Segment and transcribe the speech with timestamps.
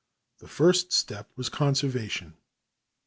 [0.39, 2.33] The first step was conservation.